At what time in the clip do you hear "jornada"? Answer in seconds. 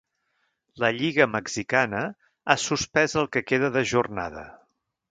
3.95-4.53